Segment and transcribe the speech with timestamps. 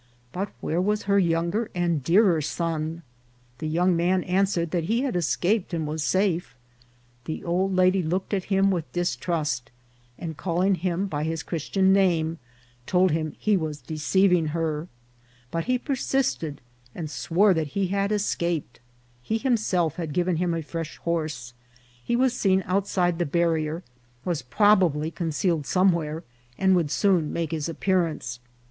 [0.33, 3.03] But where was her younger and dearer son?
[3.59, 6.55] The young man answered that he had escaped and was safe.
[7.25, 9.69] The old lady looked at him with dis trust,
[10.17, 12.39] and, calling him by his Christian name,
[12.87, 14.87] told him he was deceiving her;
[15.51, 16.61] but he persisted
[16.95, 18.79] and swore that he had escaped;
[19.21, 21.53] he himself had given him a fresh horse;
[22.03, 23.83] he was seen outside the barrier,
[24.25, 26.23] was probably conceal ed somewhere,
[26.57, 28.39] and would soon make his appearance.